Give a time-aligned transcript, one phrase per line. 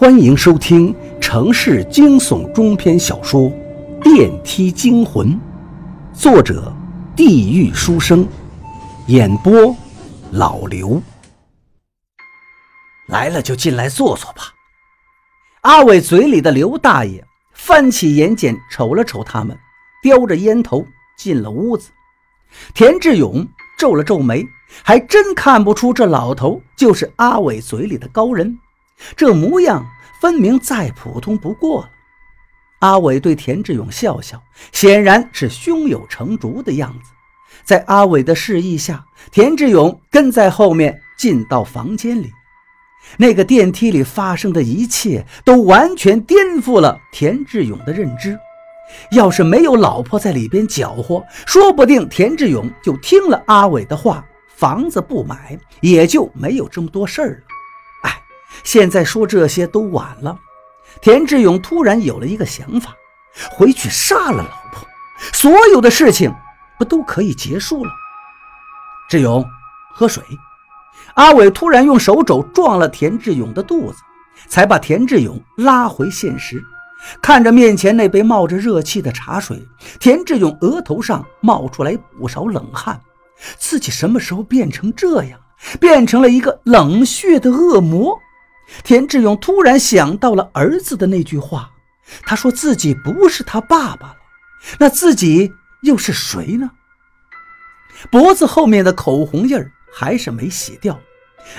[0.00, 3.50] 欢迎收听城市惊悚中篇小说
[4.00, 5.32] 《电梯惊魂》，
[6.12, 6.72] 作者：
[7.16, 8.24] 地狱书生，
[9.08, 9.74] 演播：
[10.30, 11.02] 老刘。
[13.08, 14.54] 来了就进来坐坐吧。
[15.62, 19.58] 阿伟嘴里的刘大爷翻起眼睑瞅了瞅他们，
[20.00, 20.86] 叼着烟头
[21.18, 21.90] 进了屋子。
[22.72, 23.44] 田志勇
[23.76, 24.46] 皱了皱眉，
[24.84, 28.56] 还真看不出这老头就是阿伟嘴里的高人。
[29.16, 29.86] 这模样
[30.20, 31.90] 分明再普通不过了。
[32.80, 37.10] 阿伟对田志勇笑笑，显然是胸有成竹的样子。
[37.64, 42.30] 在阿伟的示意下，田志勇跟在后面进到房间里。
[43.16, 48.38] 那个电梯里发生的一切都完全颠覆了田志勇的认知。
[49.10, 57.57] 要是没有老婆在里边搅和，说不定田志勇就听了阿伟的话，房子不买，也就没有这么多事儿了。
[58.64, 60.38] 现在说这些都晚了。
[61.00, 62.94] 田志勇突然有了一个想法，
[63.50, 64.86] 回去杀了老婆，
[65.32, 66.32] 所有的事情
[66.78, 67.90] 不都可以结束了？
[69.08, 69.44] 志勇，
[69.92, 70.22] 喝水。
[71.14, 73.98] 阿伟突然用手肘撞了田志勇的肚子，
[74.48, 76.62] 才把田志勇拉回现实。
[77.22, 79.66] 看着面前那杯冒着热气的茶水，
[80.00, 83.00] 田志勇额头上冒出来不少冷汗。
[83.56, 85.38] 自己什么时候变成这样，
[85.78, 88.18] 变成了一个冷血的恶魔？
[88.84, 91.70] 田志勇突然想到了儿子的那句话，
[92.22, 94.16] 他说自己不是他爸爸了，
[94.78, 95.52] 那自己
[95.82, 96.70] 又是谁呢？
[98.10, 100.98] 脖子后面的口红印儿还是没洗掉。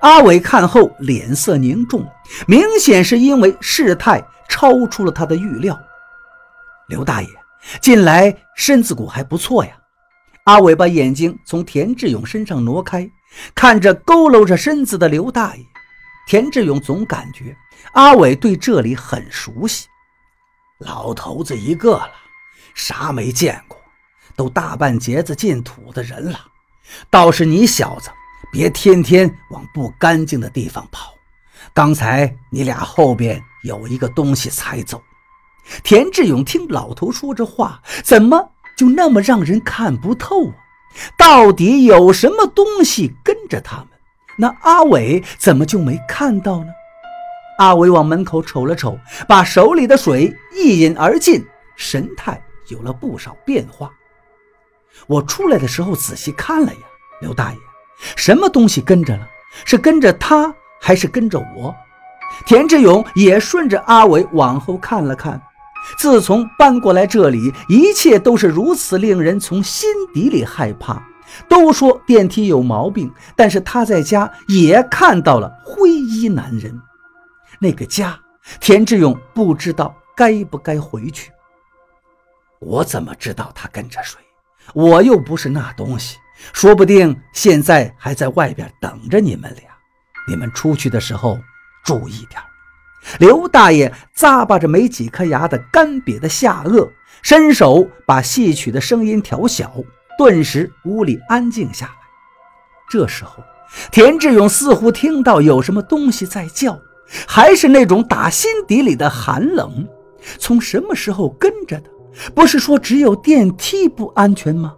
[0.00, 2.06] 阿伟看后脸色凝重，
[2.46, 5.78] 明显是因为事态超出了他的预料。
[6.88, 7.28] 刘大爷，
[7.80, 9.72] 近来身子骨还不错呀。
[10.44, 13.08] 阿伟把眼睛从田志勇身上挪开，
[13.54, 15.64] 看着佝偻着身子的刘大爷。
[16.26, 17.56] 田志勇总感觉
[17.92, 19.86] 阿伟对这里很熟悉，
[20.78, 22.10] 老头子一个了，
[22.74, 23.78] 啥没见过，
[24.34, 26.40] 都大半截子进土的人了。
[27.10, 28.10] 倒是你小子，
[28.50, 31.14] 别天天往不干净的地方跑。
[31.72, 35.02] 刚才你俩后边有一个东西才走。
[35.82, 40.54] 田志勇听老头说这话，怎么就那么让人看不透啊？
[41.16, 43.88] 到底有什么东西跟着他们？
[44.36, 46.70] 那阿伟怎么就没看到呢？
[47.58, 51.44] 阿伟往门口瞅了瞅，把手里的水一饮而尽，
[51.76, 53.90] 神态有了不少变化。
[55.06, 56.78] 我出来的时候仔细看了呀，
[57.20, 57.58] 刘大爷，
[58.16, 59.26] 什么东西跟着了？
[59.64, 61.74] 是跟着他，还是跟着我？
[62.44, 65.40] 田志勇也顺着阿伟往后看了看。
[65.98, 71.00] 自从搬过来这里，一切都是如此令人从心底里害怕。
[71.48, 76.80] 都说电梯有毛病，但是他在家也看到了灰衣男人。
[77.58, 78.18] 那个家，
[78.60, 81.30] 田志勇不知道该不该回去。
[82.60, 84.18] 我怎么知道他跟着谁？
[84.72, 86.16] 我又不是那东西，
[86.52, 89.70] 说不定现在还在外边等着你们俩。
[90.26, 91.38] 你们出去的时候
[91.84, 92.40] 注意点。
[93.18, 96.90] 刘大爷咂巴着没几颗牙的干瘪的下颚，
[97.20, 99.74] 伸手把戏曲的声音调小。
[100.18, 101.92] 顿时屋里安静下来。
[102.90, 103.42] 这时候，
[103.90, 106.78] 田志勇似乎听到有什么东西在叫，
[107.26, 109.88] 还是那种打心底里的寒冷。
[110.38, 111.90] 从什么时候跟着的？
[112.34, 114.74] 不是说只有电梯不安全吗？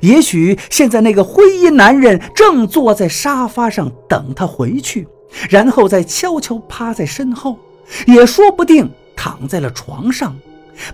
[0.00, 5.08] 也许现在那个灰衣男人正坐在沙发上等他回去，
[5.50, 7.58] 然后再悄悄趴在身后，
[8.06, 10.38] 也说不定躺在了床上，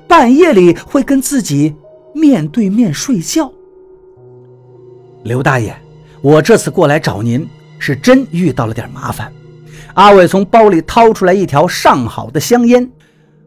[0.06, 1.74] 半夜里会跟自己
[2.14, 3.52] 面对面睡觉。
[5.28, 5.76] 刘大爷，
[6.22, 7.46] 我这次过来找您，
[7.78, 9.30] 是真遇到了点麻烦。
[9.92, 12.90] 阿伟从包里掏出来一条上好的香烟，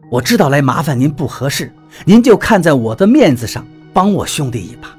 [0.08, 1.72] 我知道来麻烦您不合适，
[2.04, 4.96] 您就看在我的面子上，帮我兄弟一把。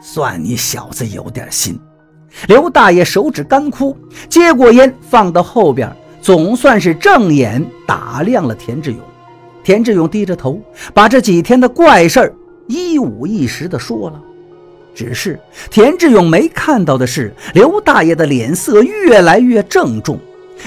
[0.00, 1.78] 算你小子有点心。
[2.48, 3.94] 刘大爷手指干枯，
[4.30, 9.00] 接过烟放到后边，总算是正眼打量了田志勇。
[9.62, 10.58] 田志勇低着头，
[10.94, 12.34] 把这几天的怪事儿
[12.66, 14.18] 一五一十的说了。
[14.94, 15.40] 只是
[15.70, 20.18] 田志勇没看到的是，刘大爷的脸色越来越郑重，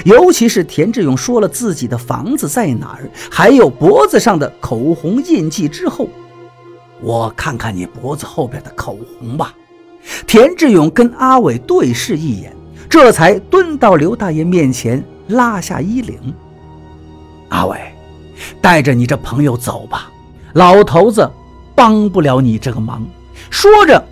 [0.04, 6.08] 尤其是田志勇说了自己的房子在哪儿，还有脖子上的口红印记之后，
[7.00, 9.54] 我看看你脖子后边的口红吧。
[10.26, 12.54] 田志勇跟阿伟对视一眼，
[12.88, 16.18] 这才蹲到刘大爷面前，拉下衣领。
[17.48, 17.78] 阿伟，
[18.60, 20.10] 带着你这朋友走吧，
[20.54, 21.30] 老头子
[21.76, 23.06] 帮不了你这个忙。
[23.50, 24.04] 说着。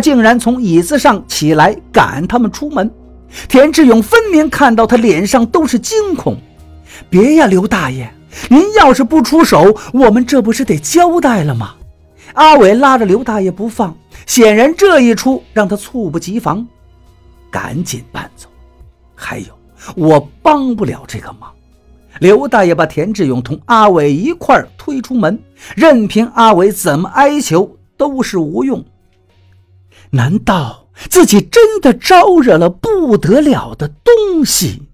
[0.00, 2.90] 竟然从椅子上起来赶他们出门，
[3.48, 6.36] 田志勇分明看到他脸上都是惊恐。
[7.08, 8.12] 别呀，刘大爷，
[8.48, 11.74] 您要是不出手，我们这不是得交代了吗？
[12.34, 16.66] 阿伟拉着刘大爷不放，显然这一出让他猝不及防，
[17.50, 18.48] 赶紧搬走。
[19.14, 19.46] 还有，
[19.96, 21.50] 我帮不了这个忙。
[22.20, 25.38] 刘大爷把田志勇同阿伟一块推出门，
[25.74, 28.84] 任凭阿伟怎么哀求都是无用。
[30.10, 34.89] 难道自己真的招惹了不得了的东西？